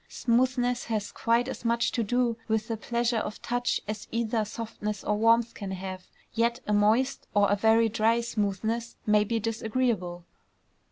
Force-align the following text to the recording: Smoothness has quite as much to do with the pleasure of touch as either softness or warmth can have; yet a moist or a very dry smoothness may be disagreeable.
Smoothness 0.09 0.85
has 0.85 1.11
quite 1.11 1.47
as 1.47 1.63
much 1.63 1.91
to 1.91 2.01
do 2.03 2.35
with 2.47 2.69
the 2.69 2.75
pleasure 2.75 3.19
of 3.19 3.39
touch 3.43 3.79
as 3.87 4.07
either 4.11 4.43
softness 4.45 5.03
or 5.03 5.15
warmth 5.15 5.53
can 5.53 5.69
have; 5.69 6.07
yet 6.33 6.59
a 6.65 6.73
moist 6.73 7.27
or 7.35 7.51
a 7.51 7.55
very 7.55 7.87
dry 7.87 8.19
smoothness 8.21 8.95
may 9.05 9.23
be 9.23 9.39
disagreeable. 9.39 10.25